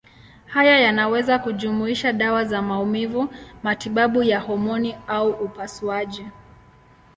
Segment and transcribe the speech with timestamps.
[0.47, 3.29] Haya yanaweza kujumuisha dawa za maumivu,
[3.63, 6.25] matibabu ya homoni au upasuaji.